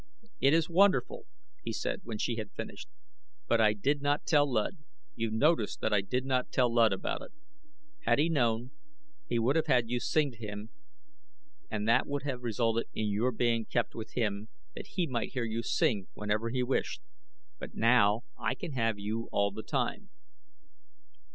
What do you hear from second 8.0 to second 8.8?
he known,